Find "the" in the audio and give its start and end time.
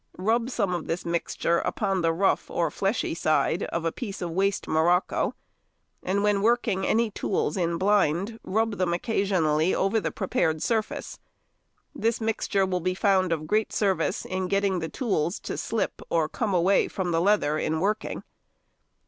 2.01-2.11, 9.99-10.09, 14.79-14.89, 17.11-17.21